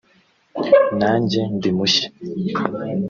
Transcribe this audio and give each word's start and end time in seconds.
nanjye 0.99 1.39
ndi 1.55 1.69
mushya 1.77 2.07